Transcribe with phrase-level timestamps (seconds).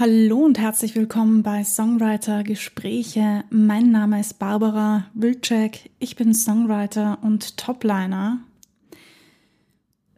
[0.00, 3.42] Hallo und herzlich willkommen bei Songwriter Gespräche.
[3.50, 5.90] Mein Name ist Barbara Wilczek.
[5.98, 8.38] Ich bin Songwriter und Topliner.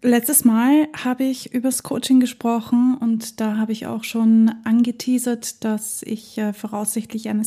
[0.03, 6.03] Letztes Mal habe ich übers Coaching gesprochen und da habe ich auch schon angeteasert, dass
[6.03, 7.47] ich äh, voraussichtlich eine,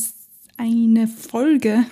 [0.56, 1.84] eine Folge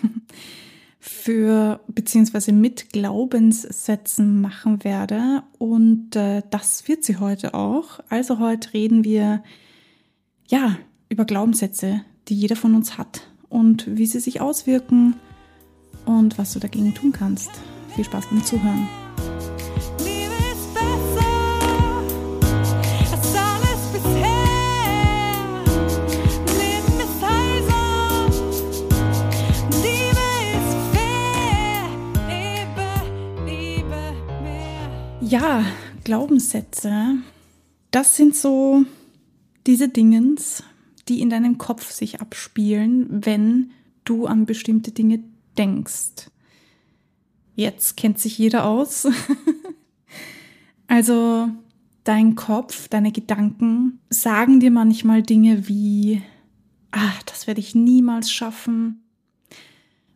[0.98, 8.00] für beziehungsweise mit Glaubenssätzen machen werde und äh, das wird sie heute auch.
[8.08, 9.44] Also heute reden wir
[10.48, 10.76] ja,
[11.08, 15.14] über Glaubenssätze, die jeder von uns hat und wie sie sich auswirken
[16.04, 17.50] und was du dagegen tun kannst.
[17.94, 18.88] Viel Spaß beim Zuhören.
[35.20, 35.64] Ja,
[36.04, 37.16] Glaubenssätze,
[37.90, 38.84] das sind so
[39.66, 40.64] diese Dingens,
[41.08, 43.70] die in deinem Kopf sich abspielen, wenn
[44.04, 45.22] du an bestimmte Dinge
[45.58, 46.30] denkst.
[47.54, 49.06] Jetzt kennt sich jeder aus.
[50.86, 51.48] also
[52.04, 56.22] dein Kopf, deine Gedanken sagen dir manchmal Dinge wie,
[56.90, 59.02] ah, das werde ich niemals schaffen.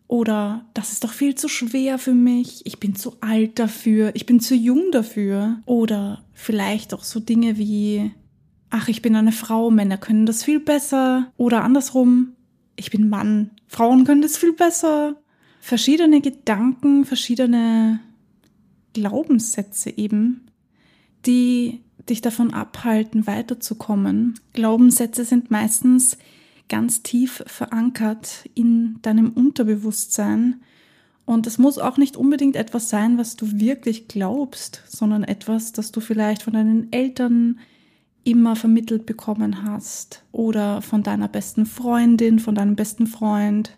[0.08, 4.24] Oder das ist doch viel zu schwer für mich, ich bin zu alt dafür, ich
[4.24, 5.62] bin zu jung dafür.
[5.66, 8.12] Oder vielleicht auch so Dinge wie,
[8.70, 11.32] ach, ich bin eine Frau, Männer können das viel besser.
[11.36, 12.34] Oder andersrum,
[12.76, 15.16] ich bin Mann, Frauen können das viel besser.
[15.60, 18.00] Verschiedene Gedanken, verschiedene
[18.92, 20.46] Glaubenssätze eben,
[21.26, 24.38] die dich davon abhalten, weiterzukommen.
[24.52, 26.18] Glaubenssätze sind meistens
[26.68, 30.60] ganz tief verankert in deinem Unterbewusstsein.
[31.24, 35.90] Und es muss auch nicht unbedingt etwas sein, was du wirklich glaubst, sondern etwas, das
[35.90, 37.58] du vielleicht von deinen Eltern,
[38.26, 43.76] immer vermittelt bekommen hast oder von deiner besten Freundin, von deinem besten Freund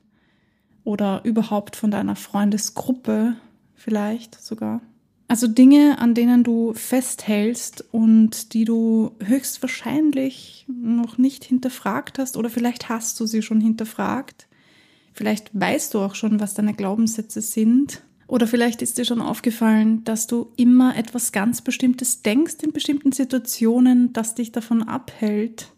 [0.84, 3.36] oder überhaupt von deiner Freundesgruppe
[3.74, 4.80] vielleicht sogar.
[5.28, 12.48] Also Dinge, an denen du festhältst und die du höchstwahrscheinlich noch nicht hinterfragt hast oder
[12.48, 14.48] vielleicht hast du sie schon hinterfragt.
[15.12, 20.04] Vielleicht weißt du auch schon, was deine Glaubenssätze sind oder vielleicht ist dir schon aufgefallen,
[20.04, 25.72] dass du immer etwas ganz Bestimmtes denkst in bestimmten Situationen, das dich davon abhält,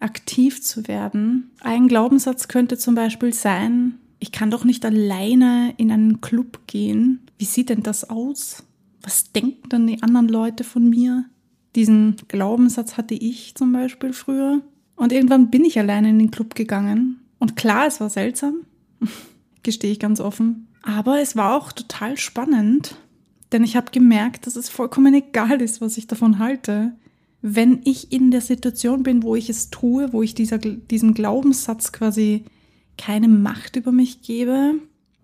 [0.00, 1.52] aktiv zu werden.
[1.60, 7.20] Ein Glaubenssatz könnte zum Beispiel sein, ich kann doch nicht alleine in einen Club gehen.
[7.38, 8.64] Wie sieht denn das aus?
[9.02, 11.24] Was denken dann die anderen Leute von mir?
[11.76, 14.60] Diesen Glaubenssatz hatte ich zum Beispiel früher.
[14.96, 17.20] Und irgendwann bin ich alleine in den Club gegangen.
[17.38, 18.62] Und klar, es war seltsam,
[19.62, 20.66] gestehe ich ganz offen.
[20.82, 22.96] Aber es war auch total spannend,
[23.52, 26.92] denn ich habe gemerkt, dass es vollkommen egal ist, was ich davon halte.
[27.40, 31.92] Wenn ich in der Situation bin, wo ich es tue, wo ich dieser, diesem Glaubenssatz
[31.92, 32.44] quasi
[32.98, 34.74] keine Macht über mich gebe,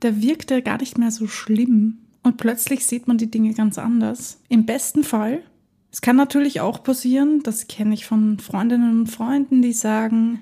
[0.01, 1.99] da wirkt er gar nicht mehr so schlimm.
[2.23, 4.41] Und plötzlich sieht man die Dinge ganz anders.
[4.49, 5.43] Im besten Fall.
[5.91, 10.41] Es kann natürlich auch passieren, das kenne ich von Freundinnen und Freunden, die sagen,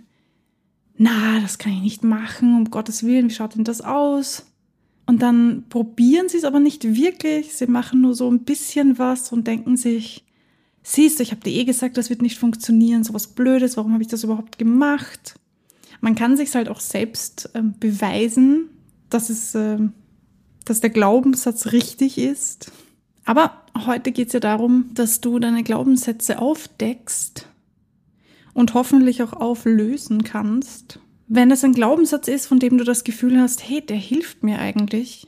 [0.96, 4.46] na, das kann ich nicht machen, um Gottes Willen, wie schaut denn das aus?
[5.06, 7.54] Und dann probieren sie es aber nicht wirklich.
[7.54, 10.24] Sie machen nur so ein bisschen was und denken sich,
[10.82, 14.02] siehst du, ich habe dir eh gesagt, das wird nicht funktionieren, sowas Blödes, warum habe
[14.02, 15.36] ich das überhaupt gemacht?
[16.00, 18.68] Man kann sich halt auch selbst äh, beweisen,
[19.08, 19.78] dass es, äh,
[20.64, 22.72] dass der Glaubenssatz richtig ist.
[23.24, 27.48] Aber heute geht es ja darum, dass du deine Glaubenssätze aufdeckst
[28.54, 33.40] und hoffentlich auch auflösen kannst wenn es ein Glaubenssatz ist, von dem du das Gefühl
[33.40, 35.26] hast, hey, der hilft mir eigentlich,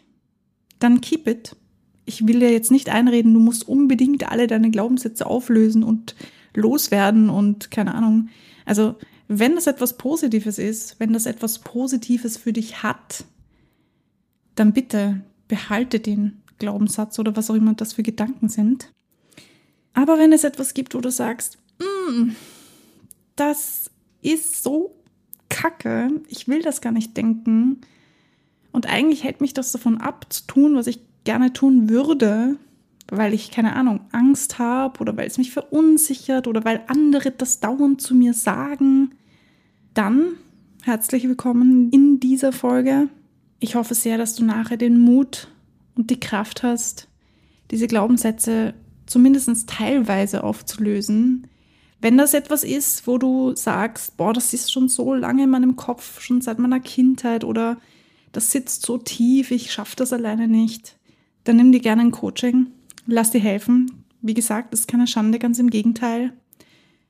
[0.78, 1.56] dann keep it.
[2.04, 6.14] Ich will dir jetzt nicht einreden, du musst unbedingt alle deine Glaubenssätze auflösen und
[6.54, 8.28] loswerden und keine Ahnung.
[8.64, 13.25] Also, wenn das etwas Positives ist, wenn das etwas Positives für dich hat,
[14.54, 18.91] dann bitte behalte den Glaubenssatz oder was auch immer das für Gedanken sind.
[19.92, 22.31] Aber wenn es etwas gibt, wo du sagst, mm,
[23.37, 23.91] das
[24.22, 24.98] ist so
[25.58, 27.81] kacke, ich will das gar nicht denken.
[28.70, 32.56] Und eigentlich hält mich das davon ab, zu tun, was ich gerne tun würde,
[33.10, 37.58] weil ich, keine Ahnung, Angst habe oder weil es mich verunsichert oder weil andere das
[37.58, 39.14] dauernd zu mir sagen.
[39.94, 40.34] Dann
[40.84, 43.08] herzlich willkommen in dieser Folge.
[43.58, 45.49] Ich hoffe sehr, dass du nachher den Mut
[45.96, 47.08] und die Kraft hast,
[47.72, 48.75] diese Glaubenssätze
[49.06, 51.49] zumindest teilweise aufzulösen,
[52.00, 55.77] wenn das etwas ist, wo du sagst, boah, das ist schon so lange in meinem
[55.77, 57.79] Kopf, schon seit meiner Kindheit oder
[58.33, 60.97] das sitzt so tief, ich schaffe das alleine nicht,
[61.45, 62.69] dann nimm dir gerne ein Coaching,
[63.06, 64.05] lass dir helfen.
[64.21, 66.33] Wie gesagt, das ist keine Schande, ganz im Gegenteil.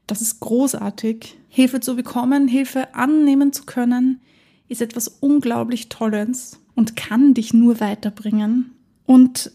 [0.06, 1.36] das ist großartig.
[1.48, 4.20] Hilfe zu bekommen, Hilfe annehmen zu können,
[4.68, 8.72] ist etwas unglaublich Tolles und kann dich nur weiterbringen.
[9.06, 9.52] Und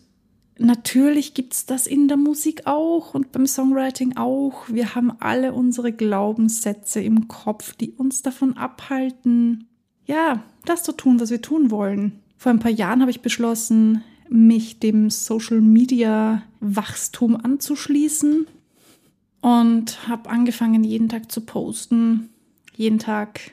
[0.58, 4.68] natürlich gibt es das in der Musik auch und beim Songwriting auch.
[4.70, 9.68] Wir haben alle unsere Glaubenssätze im Kopf, die uns davon abhalten,
[10.06, 12.20] ja, das zu tun, was wir tun wollen.
[12.38, 18.48] Vor ein paar Jahren habe ich beschlossen, mich dem Social Media Wachstum anzuschließen
[19.42, 22.30] und habe angefangen, jeden Tag zu posten,
[22.76, 23.52] jeden Tag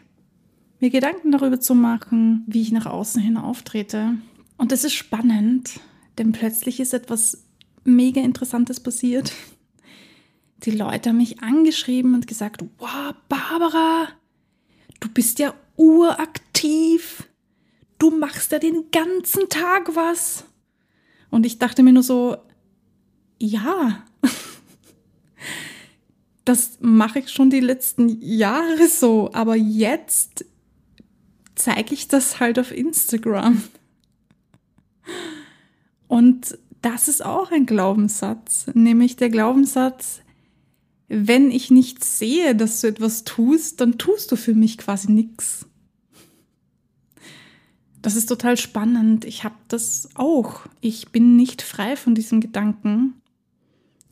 [0.81, 4.15] mir Gedanken darüber zu machen, wie ich nach außen hin auftrete.
[4.57, 5.81] Und das ist spannend,
[6.21, 7.47] denn plötzlich ist etwas
[7.83, 9.33] mega Interessantes passiert.
[10.59, 14.09] Die Leute haben mich angeschrieben und gesagt, wow, Barbara,
[15.01, 17.27] du bist ja uraktiv.
[17.99, 20.45] Du machst ja den ganzen Tag was.
[21.31, 22.37] Und ich dachte mir nur so,
[23.39, 24.05] ja,
[26.45, 30.45] das mache ich schon die letzten Jahre so, aber jetzt
[31.55, 33.63] zeige ich das halt auf Instagram.
[36.11, 40.23] Und das ist auch ein Glaubenssatz, nämlich der Glaubenssatz,
[41.07, 45.67] wenn ich nicht sehe, dass du etwas tust, dann tust du für mich quasi nichts.
[48.03, 49.25] Das ist total spannend.
[49.25, 50.63] Ich habe das auch.
[50.81, 53.15] Ich bin nicht frei von diesem Gedanken.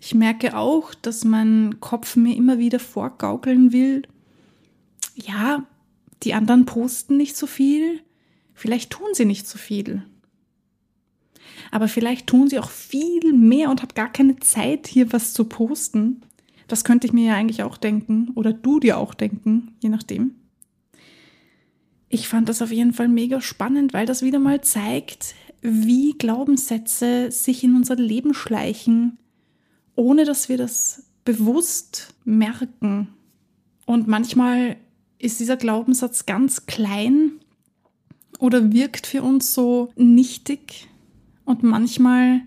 [0.00, 4.02] Ich merke auch, dass mein Kopf mir immer wieder vorgaukeln will.
[5.16, 5.66] Ja,
[6.22, 8.02] die anderen posten nicht so viel.
[8.54, 10.04] Vielleicht tun sie nicht so viel.
[11.70, 15.44] Aber vielleicht tun sie auch viel mehr und habe gar keine Zeit, hier was zu
[15.44, 16.22] posten.
[16.66, 20.34] Das könnte ich mir ja eigentlich auch denken oder du dir auch denken, je nachdem.
[22.10, 27.31] Ich fand das auf jeden Fall mega spannend, weil das wieder mal zeigt, wie Glaubenssätze
[27.31, 29.19] sich in unser Leben schleichen,
[29.94, 33.08] ohne dass wir das bewusst merken.
[33.84, 34.76] Und manchmal
[35.19, 37.32] ist dieser Glaubenssatz ganz klein
[38.38, 40.88] oder wirkt für uns so nichtig.
[41.48, 42.42] Und manchmal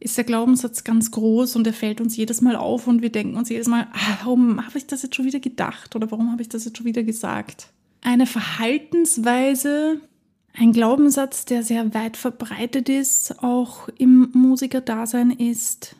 [0.00, 3.36] ist der Glaubenssatz ganz groß und er fällt uns jedes Mal auf und wir denken
[3.36, 6.42] uns jedes Mal, ah, warum habe ich das jetzt schon wieder gedacht oder warum habe
[6.42, 7.68] ich das jetzt schon wieder gesagt?
[8.00, 10.00] Eine Verhaltensweise,
[10.52, 15.94] ein Glaubenssatz, der sehr weit verbreitet ist, auch im Musikerdasein ist,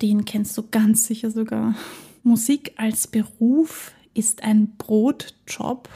[0.00, 1.74] den kennst du ganz sicher sogar.
[2.22, 5.90] Musik als Beruf ist ein Brotjob.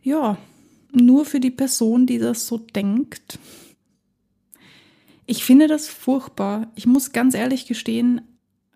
[0.00, 0.38] Ja,
[0.92, 3.40] nur für die Person, die das so denkt.
[5.26, 6.68] Ich finde das furchtbar.
[6.76, 8.22] Ich muss ganz ehrlich gestehen,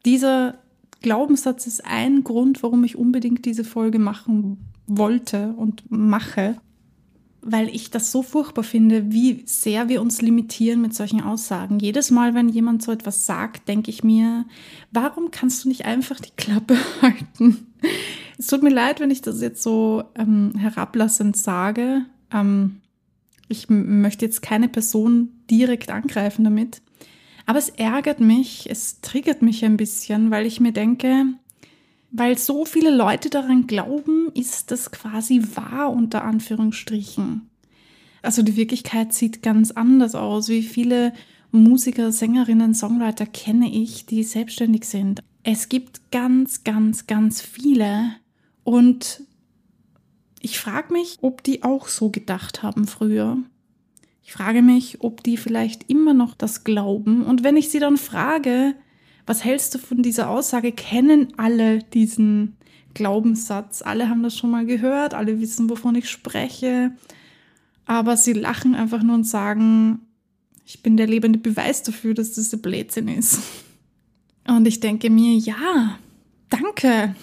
[0.04, 0.58] dieser
[1.02, 6.56] Glaubenssatz ist ein Grund, warum ich unbedingt diese Folge machen wollte und mache,
[7.42, 11.78] weil ich das so furchtbar finde, wie sehr wir uns limitieren mit solchen Aussagen.
[11.78, 14.44] Jedes Mal, wenn jemand so etwas sagt, denke ich mir,
[14.90, 17.66] warum kannst du nicht einfach die Klappe halten?
[18.36, 22.04] Es tut mir leid, wenn ich das jetzt so ähm, herablassend sage.
[22.30, 22.80] Ähm,
[23.48, 26.82] ich möchte jetzt keine Person direkt angreifen damit.
[27.46, 31.26] Aber es ärgert mich, es triggert mich ein bisschen, weil ich mir denke,
[32.12, 37.48] weil so viele Leute daran glauben, ist das quasi wahr unter Anführungsstrichen.
[38.22, 40.48] Also die Wirklichkeit sieht ganz anders aus.
[40.48, 41.12] Wie viele
[41.52, 45.20] Musiker, Sängerinnen, Songwriter kenne ich, die selbstständig sind.
[45.42, 48.12] Es gibt ganz, ganz, ganz viele.
[48.62, 49.22] Und
[50.40, 53.38] ich frage mich, ob die auch so gedacht haben früher.
[54.30, 57.24] Ich frage mich, ob die vielleicht immer noch das glauben.
[57.24, 58.76] Und wenn ich sie dann frage,
[59.26, 60.70] was hältst du von dieser Aussage?
[60.70, 62.56] Kennen alle diesen
[62.94, 63.82] Glaubenssatz?
[63.82, 66.92] Alle haben das schon mal gehört, alle wissen, wovon ich spreche.
[67.86, 69.98] Aber sie lachen einfach nur und sagen,
[70.64, 73.40] ich bin der lebende Beweis dafür, dass das ein Blödsinn ist.
[74.46, 75.98] Und ich denke mir, ja,
[76.50, 77.16] danke.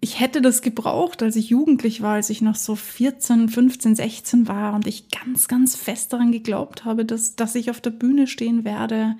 [0.00, 4.48] Ich hätte das gebraucht, als ich jugendlich war, als ich noch so 14, 15, 16
[4.48, 8.26] war und ich ganz, ganz fest daran geglaubt habe, dass, dass ich auf der Bühne
[8.26, 9.16] stehen werde,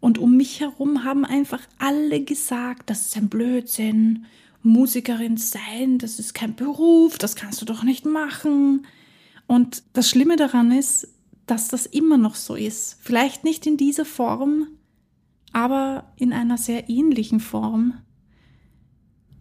[0.00, 4.26] und um mich herum haben einfach alle gesagt, das ist ein Blödsinn.
[4.62, 8.86] Musikerin sein, das ist kein Beruf, das kannst du doch nicht machen.
[9.46, 11.08] Und das Schlimme daran ist,
[11.46, 12.98] dass das immer noch so ist.
[13.00, 14.66] Vielleicht nicht in dieser Form,
[15.52, 17.94] aber in einer sehr ähnlichen Form.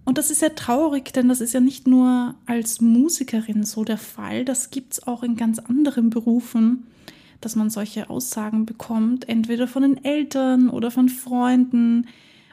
[0.05, 3.97] Und das ist sehr traurig, denn das ist ja nicht nur als Musikerin so der
[3.97, 6.85] Fall, das gibt es auch in ganz anderen Berufen
[7.45, 12.07] dass man solche Aussagen bekommt, entweder von den Eltern oder von Freunden,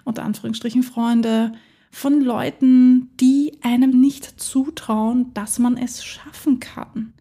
[0.04, 1.52] unter Anführungsstrichen Freunde,
[1.90, 7.14] von Leuten, die einem nicht zutrauen, dass man es schaffen kann.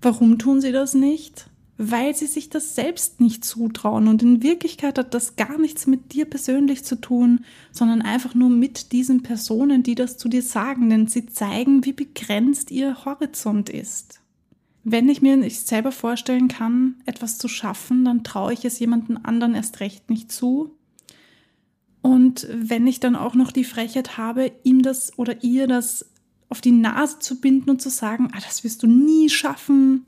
[0.00, 1.49] Warum tun sie das nicht?
[1.82, 4.06] Weil sie sich das selbst nicht zutrauen.
[4.06, 7.40] Und in Wirklichkeit hat das gar nichts mit dir persönlich zu tun,
[7.72, 11.94] sondern einfach nur mit diesen Personen, die das zu dir sagen, denn sie zeigen, wie
[11.94, 14.20] begrenzt ihr Horizont ist.
[14.84, 19.18] Wenn ich mir nicht selber vorstellen kann, etwas zu schaffen, dann traue ich es jemandem
[19.22, 20.76] anderen erst recht nicht zu.
[22.02, 26.10] Und wenn ich dann auch noch die Frechheit habe, ihm das oder ihr das
[26.50, 30.04] auf die Nase zu binden und zu sagen, ah, das wirst du nie schaffen,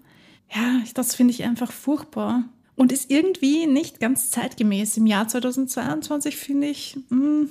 [0.54, 2.44] ja, das finde ich einfach furchtbar.
[2.74, 4.96] Und ist irgendwie nicht ganz zeitgemäß.
[4.96, 7.48] Im Jahr 2022 finde ich, mh, hm,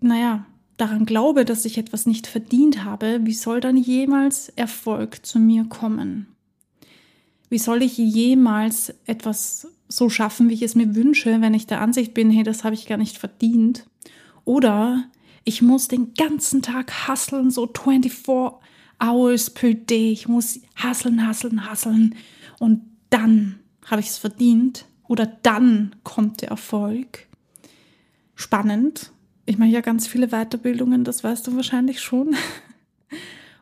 [0.00, 5.38] naja, daran glaube, dass ich etwas nicht verdient habe, wie soll dann jemals Erfolg zu
[5.38, 6.26] mir kommen?
[7.48, 11.80] Wie soll ich jemals etwas so schaffen, wie ich es mir wünsche, wenn ich der
[11.80, 13.86] Ansicht bin, hey, das habe ich gar nicht verdient?
[14.44, 15.04] Oder
[15.44, 18.60] ich muss den ganzen Tag hasseln, so 24
[19.00, 20.10] hours per day.
[20.10, 22.16] Ich muss hasseln, hasseln, hasseln.
[22.58, 24.86] Und dann habe ich es verdient.
[25.08, 27.26] Oder dann kommt der Erfolg.
[28.34, 29.12] Spannend,
[29.46, 32.36] ich mache ja ganz viele Weiterbildungen, das weißt du wahrscheinlich schon.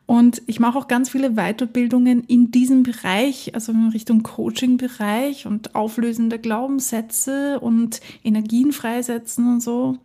[0.07, 5.75] Und ich mache auch ganz viele Weiterbildungen in diesem Bereich, also in Richtung Coaching-Bereich und
[5.75, 9.99] auflösende Glaubenssätze und Energien freisetzen und so.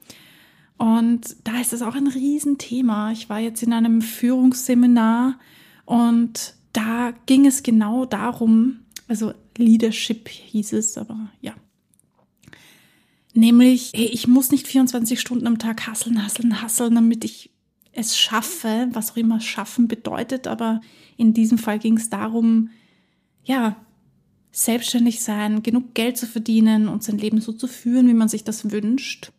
[0.78, 3.12] Und da ist es auch ein Riesenthema.
[3.12, 5.38] Ich war jetzt in einem Führungsseminar
[5.86, 11.54] und da ging es genau darum, also Leadership hieß es, aber ja,
[13.40, 17.52] Nämlich, hey, ich muss nicht 24 Stunden am Tag hasseln, hasseln, hasseln, damit ich
[17.94, 20.46] es schaffe, was auch immer schaffen bedeutet.
[20.46, 20.82] Aber
[21.16, 22.70] in diesem Fall ging es darum,
[23.46, 23.78] ja,
[24.52, 28.44] selbstständig sein, genug Geld zu verdienen und sein Leben so zu führen, wie man sich
[28.44, 29.32] das wünscht.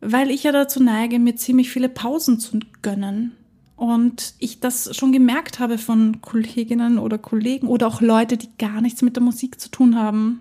[0.00, 3.32] Weil ich ja dazu neige, mir ziemlich viele Pausen zu gönnen.
[3.74, 8.80] Und ich das schon gemerkt habe von Kolleginnen oder Kollegen oder auch Leute, die gar
[8.80, 10.40] nichts mit der Musik zu tun haben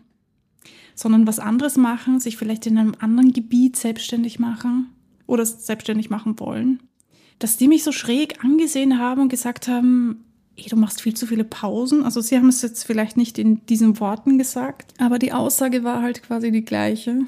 [0.95, 4.89] sondern was anderes machen, sich vielleicht in einem anderen Gebiet selbstständig machen
[5.25, 6.81] oder selbstständig machen wollen,
[7.39, 10.23] dass die mich so schräg angesehen haben und gesagt haben,
[10.55, 12.03] ey, du machst viel zu viele Pausen.
[12.03, 16.01] Also sie haben es jetzt vielleicht nicht in diesen Worten gesagt, aber die Aussage war
[16.01, 17.21] halt quasi die gleiche.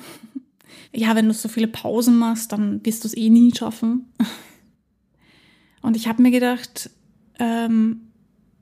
[0.93, 4.11] Ja, wenn du so viele Pausen machst, dann wirst du es eh nie schaffen.
[5.81, 6.89] Und ich habe mir gedacht,
[7.37, 8.11] ähm,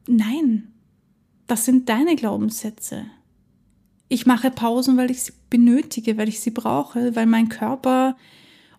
[0.08, 0.68] nein,
[1.48, 3.06] das sind deine Glaubenssätze.
[4.10, 8.16] Ich mache Pausen, weil ich sie benötige, weil ich sie brauche, weil mein Körper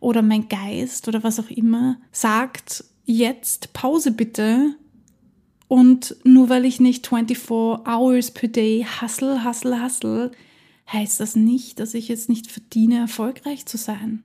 [0.01, 4.75] oder mein Geist oder was auch immer sagt, jetzt Pause bitte.
[5.67, 10.31] Und nur weil ich nicht 24 hours per day hustle, hustle, hustle,
[10.93, 14.23] heißt das nicht, dass ich jetzt nicht verdiene, erfolgreich zu sein.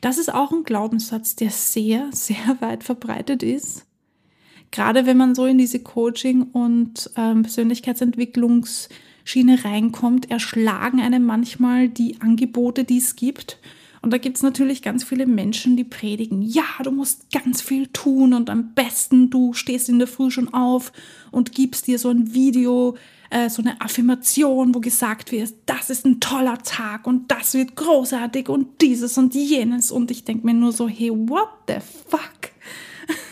[0.00, 3.86] Das ist auch ein Glaubenssatz, der sehr, sehr weit verbreitet ist.
[4.72, 8.88] Gerade wenn man so in diese Coaching- und ähm, Persönlichkeitsentwicklungs-
[9.30, 13.58] Schiene reinkommt, erschlagen einem manchmal die Angebote, die es gibt.
[14.02, 17.86] Und da gibt es natürlich ganz viele Menschen, die predigen, ja, du musst ganz viel
[17.86, 20.90] tun und am besten du stehst in der Früh schon auf
[21.30, 22.96] und gibst dir so ein Video,
[23.28, 27.76] äh, so eine Affirmation, wo gesagt wird, das ist ein toller Tag und das wird
[27.76, 29.92] großartig und dieses und jenes.
[29.92, 31.76] Und ich denke mir nur so, hey, what the
[32.08, 32.50] fuck?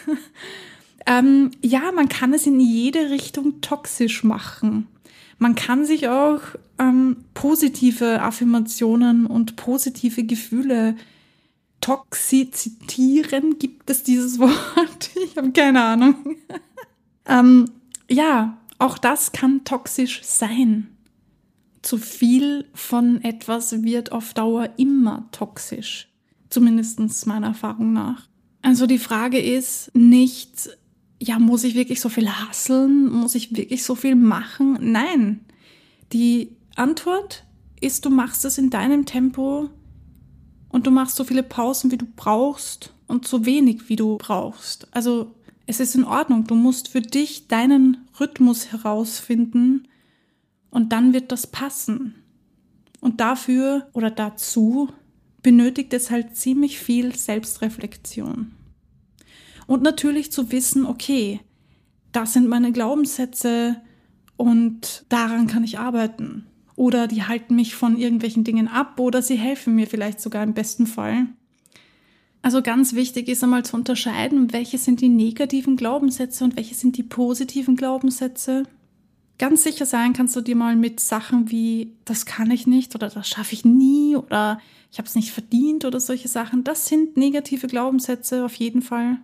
[1.07, 4.87] ähm, ja, man kann es in jede Richtung toxisch machen.
[5.39, 6.41] Man kann sich auch
[6.79, 10.97] ähm, positive Affirmationen und positive Gefühle
[11.81, 13.59] toxizitieren.
[13.59, 15.11] Gibt es dieses Wort?
[15.25, 16.37] Ich habe keine Ahnung.
[17.27, 17.71] ähm,
[18.11, 20.89] ja, auch das kann toxisch sein.
[21.83, 26.09] Zu viel von etwas wird auf Dauer immer toxisch.
[26.51, 28.29] Zumindest meiner Erfahrung nach.
[28.63, 30.71] Also die Frage ist nicht,
[31.21, 33.11] ja, muss ich wirklich so viel hasseln?
[33.11, 34.79] Muss ich wirklich so viel machen?
[34.81, 35.41] Nein.
[36.13, 37.45] Die Antwort
[37.81, 39.71] ist, du machst es in deinem Tempo
[40.69, 44.87] und du machst so viele Pausen, wie du brauchst und so wenig, wie du brauchst.
[44.95, 45.35] Also
[45.67, 46.45] es ist in Ordnung.
[46.45, 49.89] Du musst für dich deinen Rhythmus herausfinden
[50.71, 52.15] und dann wird das passen.
[53.01, 54.89] Und dafür oder dazu
[55.43, 58.53] benötigt es halt ziemlich viel Selbstreflexion.
[59.69, 61.41] Und natürlich zu wissen, okay,
[62.11, 63.77] das sind meine Glaubenssätze
[64.39, 66.47] und daran kann ich arbeiten.
[66.75, 70.55] Oder die halten mich von irgendwelchen Dingen ab oder sie helfen mir vielleicht sogar im
[70.55, 71.27] besten Fall.
[72.41, 76.97] Also ganz wichtig ist einmal zu unterscheiden, welche sind die negativen Glaubenssätze und welche sind
[76.97, 78.63] die positiven Glaubenssätze.
[79.37, 83.11] Ganz sicher sein kannst du dir mal mit Sachen wie das kann ich nicht oder
[83.11, 84.61] das schaffe ich nie oder
[84.91, 86.65] ich habe es nicht verdient oder solche Sachen.
[86.65, 89.19] Das sind negative Glaubenssätze auf jeden Fall.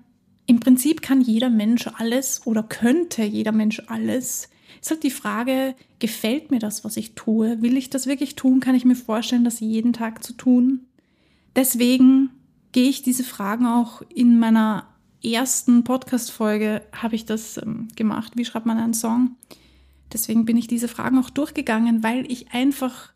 [0.47, 4.51] Im Prinzip kann jeder Mensch alles oder könnte jeder Mensch alles.
[4.81, 7.63] Es ist halt die Frage, gefällt mir das, was ich tue?
[7.63, 8.61] Will ich das wirklich tun?
[8.61, 10.87] Kann ich mir vorstellen, das jeden Tag zu tun?
[11.57, 12.31] Deswegen
[12.73, 14.87] gehe ich diese Fragen auch in meiner
[15.25, 18.33] ersten Podcast-Folge, habe ich das ähm, gemacht.
[18.37, 19.37] Wie schreibt man einen Song?
[20.13, 23.14] Deswegen bin ich diese Fragen auch durchgegangen, weil ich einfach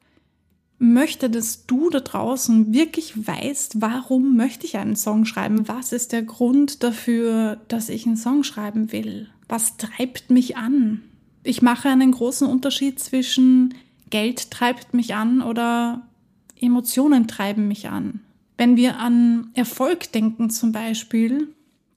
[0.79, 5.67] möchte, dass du da draußen wirklich weißt, warum möchte ich einen Song schreiben?
[5.67, 9.29] Was ist der Grund dafür, dass ich einen Song schreiben will?
[9.49, 11.03] Was treibt mich an?
[11.43, 13.75] Ich mache einen großen Unterschied zwischen
[14.11, 16.07] Geld treibt mich an oder
[16.61, 18.21] Emotionen treiben mich an.
[18.57, 21.49] Wenn wir an Erfolg denken zum Beispiel,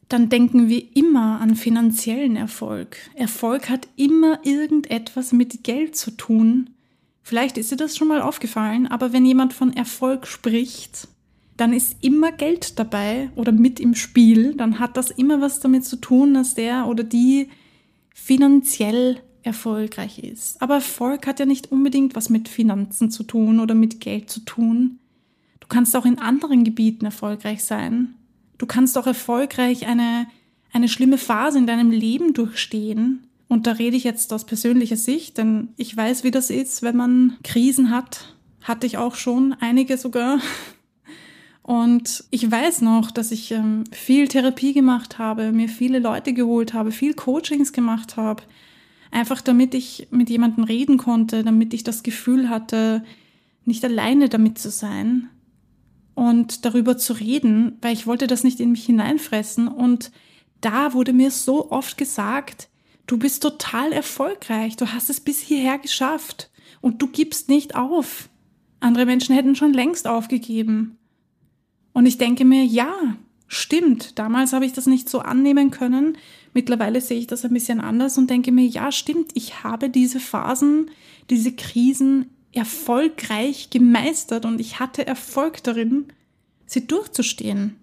[0.09, 2.97] dann denken wir immer an finanziellen Erfolg.
[3.15, 6.69] Erfolg hat immer irgendetwas mit Geld zu tun.
[7.23, 11.07] Vielleicht ist dir das schon mal aufgefallen, aber wenn jemand von Erfolg spricht,
[11.57, 15.85] dann ist immer Geld dabei oder mit im Spiel, dann hat das immer was damit
[15.85, 17.49] zu tun, dass der oder die
[18.13, 20.61] finanziell erfolgreich ist.
[20.61, 24.39] Aber Erfolg hat ja nicht unbedingt was mit Finanzen zu tun oder mit Geld zu
[24.41, 24.99] tun.
[25.59, 28.15] Du kannst auch in anderen Gebieten erfolgreich sein.
[28.57, 30.27] Du kannst auch erfolgreich eine,
[30.73, 35.37] eine schlimme Phase in deinem Leben durchstehen und da rede ich jetzt aus persönlicher Sicht,
[35.37, 38.33] denn ich weiß, wie das ist, wenn man Krisen hat.
[38.61, 40.39] Hatte ich auch schon, einige sogar.
[41.61, 46.73] Und ich weiß noch, dass ich ähm, viel Therapie gemacht habe, mir viele Leute geholt
[46.73, 48.41] habe, viel Coachings gemacht habe.
[49.11, 53.03] Einfach damit ich mit jemandem reden konnte, damit ich das Gefühl hatte,
[53.65, 55.27] nicht alleine damit zu sein
[56.15, 59.67] und darüber zu reden, weil ich wollte das nicht in mich hineinfressen.
[59.67, 60.13] Und
[60.61, 62.69] da wurde mir so oft gesagt,
[63.11, 64.77] Du bist total erfolgreich.
[64.77, 66.49] Du hast es bis hierher geschafft.
[66.79, 68.29] Und du gibst nicht auf.
[68.79, 70.97] Andere Menschen hätten schon längst aufgegeben.
[71.91, 74.17] Und ich denke mir, ja, stimmt.
[74.17, 76.17] Damals habe ich das nicht so annehmen können.
[76.53, 79.31] Mittlerweile sehe ich das ein bisschen anders und denke mir, ja, stimmt.
[79.33, 80.89] Ich habe diese Phasen,
[81.29, 86.05] diese Krisen erfolgreich gemeistert und ich hatte Erfolg darin,
[86.65, 87.75] sie durchzustehen.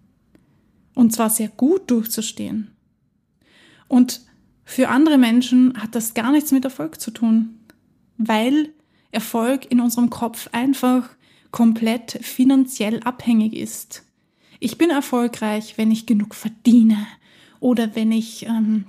[0.95, 2.71] Und zwar sehr gut durchzustehen.
[3.89, 4.27] Und
[4.69, 7.59] für andere Menschen hat das gar nichts mit Erfolg zu tun,
[8.19, 8.69] weil
[9.11, 11.09] Erfolg in unserem Kopf einfach
[11.51, 14.05] komplett finanziell abhängig ist.
[14.61, 17.07] Ich bin erfolgreich, wenn ich genug verdiene
[17.61, 18.85] oder wenn ich ähm,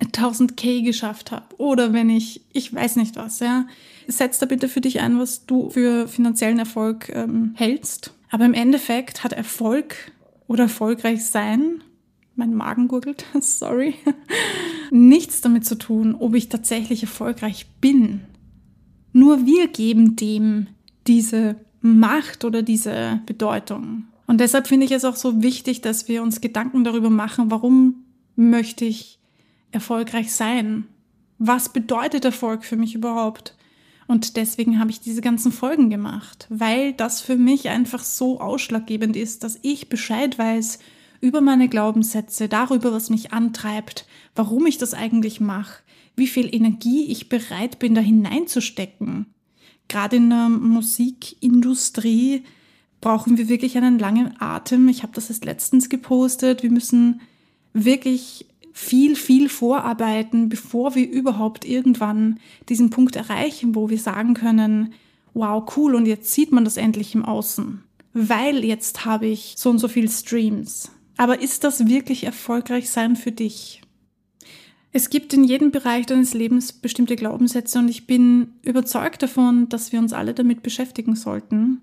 [0.00, 3.66] 1000k geschafft habe oder wenn ich, ich weiß nicht was, ja.
[4.06, 8.14] Setz da bitte für dich ein, was du für finanziellen Erfolg ähm, hältst.
[8.30, 10.12] Aber im Endeffekt hat Erfolg
[10.46, 11.82] oder erfolgreich sein
[12.40, 13.94] mein Magen gurgelt, sorry,
[14.90, 18.22] nichts damit zu tun, ob ich tatsächlich erfolgreich bin.
[19.12, 20.66] Nur wir geben dem
[21.06, 24.04] diese Macht oder diese Bedeutung.
[24.26, 28.04] Und deshalb finde ich es auch so wichtig, dass wir uns Gedanken darüber machen, warum
[28.36, 29.18] möchte ich
[29.72, 30.86] erfolgreich sein?
[31.38, 33.56] Was bedeutet Erfolg für mich überhaupt?
[34.06, 39.16] Und deswegen habe ich diese ganzen Folgen gemacht, weil das für mich einfach so ausschlaggebend
[39.16, 40.80] ist, dass ich Bescheid weiß
[41.20, 45.82] über meine Glaubenssätze, darüber, was mich antreibt, warum ich das eigentlich mache,
[46.16, 49.26] wie viel Energie ich bereit bin, da hineinzustecken.
[49.88, 52.44] Gerade in der Musikindustrie
[53.00, 54.88] brauchen wir wirklich einen langen Atem.
[54.88, 56.62] Ich habe das erst letztens gepostet.
[56.62, 57.20] Wir müssen
[57.72, 64.94] wirklich viel, viel vorarbeiten, bevor wir überhaupt irgendwann diesen Punkt erreichen, wo wir sagen können,
[65.34, 67.82] wow, cool, und jetzt sieht man das endlich im Außen.
[68.12, 70.90] Weil jetzt habe ich so und so viel Streams.
[71.20, 73.82] Aber ist das wirklich erfolgreich sein für dich?
[74.90, 79.92] Es gibt in jedem Bereich deines Lebens bestimmte Glaubenssätze und ich bin überzeugt davon, dass
[79.92, 81.82] wir uns alle damit beschäftigen sollten.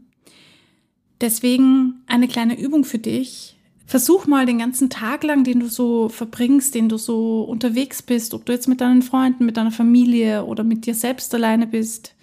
[1.21, 3.59] Deswegen eine kleine Übung für dich.
[3.85, 8.33] Versuch mal den ganzen Tag lang, den du so verbringst, den du so unterwegs bist,
[8.33, 12.15] ob du jetzt mit deinen Freunden, mit deiner Familie oder mit dir selbst alleine bist.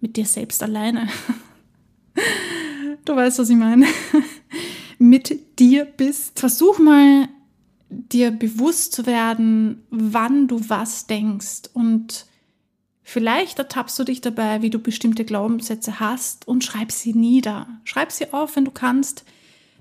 [0.00, 1.06] Mit dir selbst alleine.
[3.04, 3.84] du weißt, was ich meine.
[4.98, 6.38] Mit dir bist.
[6.38, 7.28] Versuch mal
[7.88, 12.26] dir bewusst zu werden, wann du was denkst und
[13.02, 17.68] vielleicht ertappst du dich dabei, wie du bestimmte Glaubenssätze hast und schreib sie nieder.
[17.84, 19.24] Schreib sie auf, wenn du kannst.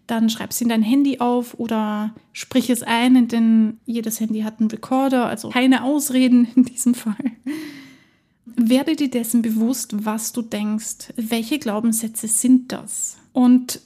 [0.07, 4.59] Dann schreib sie in dein Handy auf oder sprich es ein, denn jedes Handy hat
[4.59, 7.15] einen Recorder, also keine Ausreden in diesem Fall.
[8.45, 11.11] Werde dir dessen bewusst, was du denkst.
[11.15, 13.17] Welche Glaubenssätze sind das?
[13.33, 13.81] Und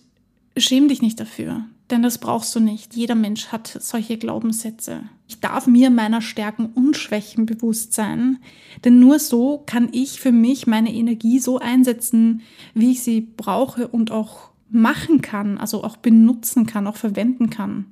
[0.57, 1.65] schäm dich nicht dafür.
[1.89, 2.95] Denn das brauchst du nicht.
[2.95, 5.03] Jeder Mensch hat solche Glaubenssätze.
[5.27, 8.38] Ich darf mir meiner Stärken und Schwächen bewusst sein,
[8.83, 12.41] denn nur so kann ich für mich meine Energie so einsetzen,
[12.73, 17.85] wie ich sie brauche und auch machen kann, also auch benutzen kann, auch verwenden kann.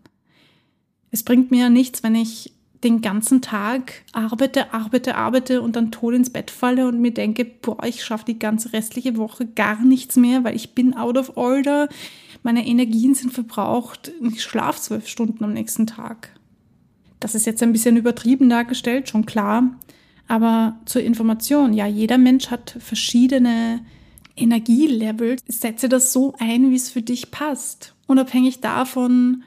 [1.09, 6.13] Es bringt mir nichts, wenn ich den ganzen Tag arbeite, arbeite, arbeite und dann tot
[6.13, 10.15] ins Bett falle und mir denke, boah, ich schaffe die ganze restliche Woche gar nichts
[10.15, 11.89] mehr, weil ich bin out of order,
[12.47, 16.29] meine Energien sind verbraucht, ich schlafe zwölf Stunden am nächsten Tag.
[17.19, 19.77] Das ist jetzt ein bisschen übertrieben dargestellt, schon klar.
[20.29, 23.81] Aber zur Information, ja, jeder Mensch hat verschiedene
[24.37, 25.43] Energielevels.
[25.45, 27.95] Setze das so ein, wie es für dich passt.
[28.07, 29.43] Unabhängig davon,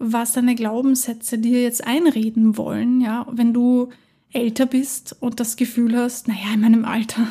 [0.00, 3.90] was deine Glaubenssätze dir jetzt einreden wollen, ja, wenn du
[4.32, 7.28] älter bist und das Gefühl hast, naja, in meinem Alter,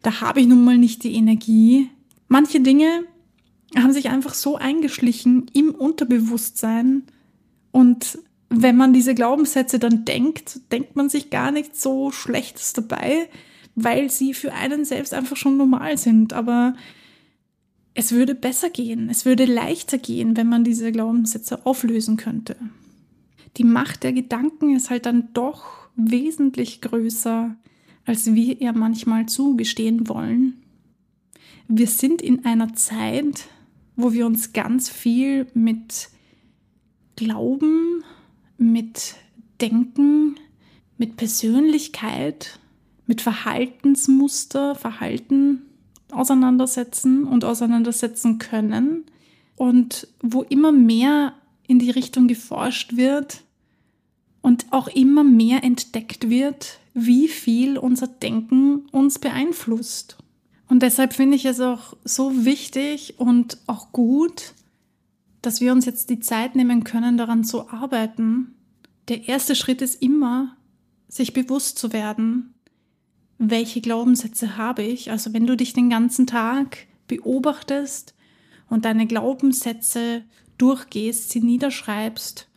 [0.00, 1.90] da habe ich nun mal nicht die Energie.
[2.28, 3.04] Manche Dinge
[3.76, 7.04] haben sich einfach so eingeschlichen im Unterbewusstsein
[7.70, 8.18] und
[8.54, 13.28] wenn man diese Glaubenssätze dann denkt, denkt man sich gar nicht so Schlechtes dabei,
[13.74, 16.34] weil sie für einen selbst einfach schon normal sind.
[16.34, 16.74] Aber
[17.94, 22.56] es würde besser gehen, es würde leichter gehen, wenn man diese Glaubenssätze auflösen könnte.
[23.56, 25.64] Die Macht der Gedanken ist halt dann doch
[25.96, 27.56] wesentlich größer,
[28.04, 30.62] als wir ihr manchmal zugestehen wollen.
[31.68, 33.46] Wir sind in einer Zeit,
[33.96, 36.08] wo wir uns ganz viel mit
[37.16, 38.04] Glauben,
[38.56, 39.16] mit
[39.60, 40.36] Denken,
[40.98, 42.58] mit Persönlichkeit,
[43.06, 45.62] mit Verhaltensmuster, Verhalten
[46.10, 49.04] auseinandersetzen und auseinandersetzen können
[49.56, 51.34] und wo immer mehr
[51.66, 53.42] in die Richtung geforscht wird
[54.42, 60.18] und auch immer mehr entdeckt wird, wie viel unser Denken uns beeinflusst.
[60.72, 64.54] Und deshalb finde ich es auch so wichtig und auch gut,
[65.42, 68.54] dass wir uns jetzt die Zeit nehmen können, daran zu arbeiten.
[69.08, 70.56] Der erste Schritt ist immer,
[71.08, 72.54] sich bewusst zu werden,
[73.36, 75.10] welche Glaubenssätze habe ich.
[75.10, 78.14] Also wenn du dich den ganzen Tag beobachtest
[78.70, 80.24] und deine Glaubenssätze
[80.56, 82.48] durchgehst, sie niederschreibst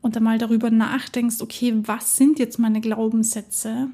[0.00, 3.90] und einmal darüber nachdenkst, okay, was sind jetzt meine Glaubenssätze?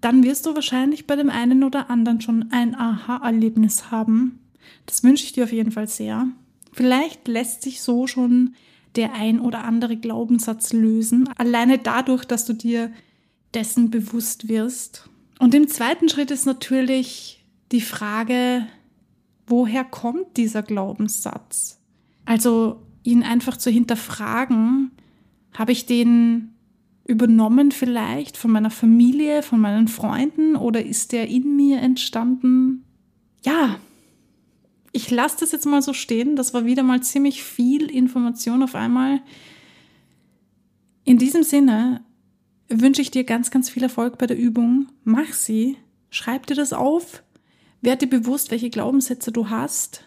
[0.00, 4.40] Dann wirst du wahrscheinlich bei dem einen oder anderen schon ein Aha-Erlebnis haben.
[4.86, 6.28] Das wünsche ich dir auf jeden Fall sehr.
[6.72, 8.54] Vielleicht lässt sich so schon
[8.96, 12.92] der ein oder andere Glaubenssatz lösen, alleine dadurch, dass du dir
[13.54, 15.08] dessen bewusst wirst.
[15.38, 18.66] Und im zweiten Schritt ist natürlich die Frage,
[19.46, 21.80] woher kommt dieser Glaubenssatz?
[22.24, 24.90] Also ihn einfach zu hinterfragen,
[25.54, 26.54] habe ich den
[27.08, 32.84] übernommen vielleicht von meiner Familie, von meinen Freunden oder ist der in mir entstanden?
[33.44, 33.80] Ja,
[34.92, 36.36] ich lasse das jetzt mal so stehen.
[36.36, 39.22] Das war wieder mal ziemlich viel Information auf einmal.
[41.04, 42.04] In diesem Sinne
[42.68, 44.88] wünsche ich dir ganz, ganz viel Erfolg bei der Übung.
[45.04, 45.78] Mach sie,
[46.10, 47.22] schreib dir das auf,
[47.80, 50.04] werd dir bewusst, welche Glaubenssätze du hast.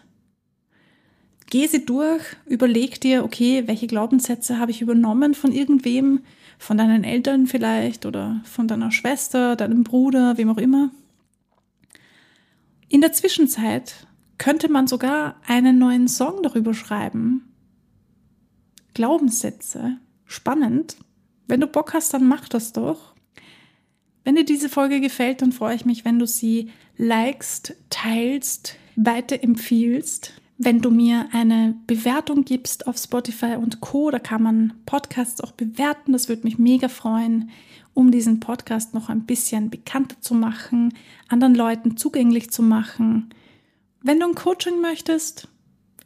[1.50, 6.20] Geh sie durch, überleg dir, okay, welche Glaubenssätze habe ich übernommen von irgendwem,
[6.62, 10.90] von deinen Eltern vielleicht oder von deiner Schwester, deinem Bruder, wem auch immer.
[12.88, 14.06] In der Zwischenzeit
[14.38, 17.52] könnte man sogar einen neuen Song darüber schreiben.
[18.94, 19.98] Glaubenssätze.
[20.24, 20.96] Spannend.
[21.48, 23.14] Wenn du Bock hast, dann mach das doch.
[24.22, 30.40] Wenn dir diese Folge gefällt, dann freue ich mich, wenn du sie likest, teilst, weiterempfiehlst.
[30.64, 35.50] Wenn du mir eine Bewertung gibst auf Spotify und Co, da kann man Podcasts auch
[35.50, 36.12] bewerten.
[36.12, 37.50] Das würde mich mega freuen,
[37.94, 40.94] um diesen Podcast noch ein bisschen bekannter zu machen,
[41.26, 43.34] anderen Leuten zugänglich zu machen.
[44.02, 45.48] Wenn du ein Coaching möchtest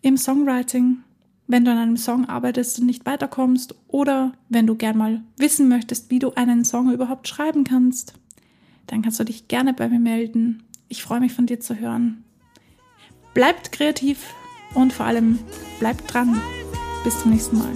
[0.01, 1.03] im Songwriting,
[1.47, 5.69] wenn du an einem Song arbeitest und nicht weiterkommst oder wenn du gern mal wissen
[5.69, 8.15] möchtest, wie du einen Song überhaupt schreiben kannst,
[8.87, 10.63] dann kannst du dich gerne bei mir melden.
[10.89, 12.25] Ich freue mich von dir zu hören.
[13.35, 14.33] Bleibt kreativ
[14.75, 15.39] und vor allem
[15.79, 16.41] bleibt dran.
[17.05, 17.73] Bis zum nächsten Mal.